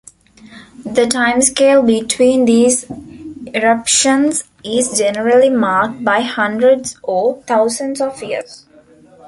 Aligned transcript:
The 0.83 1.03
timescale 1.05 1.85
between 1.85 2.45
these 2.45 2.87
eruptions 3.53 4.45
is 4.63 4.97
generally 4.97 5.51
marked 5.51 6.03
by 6.03 6.21
hundreds 6.21 6.97
or 7.03 7.43
thousands 7.43 8.01
of 8.01 8.23
years. 8.23 8.65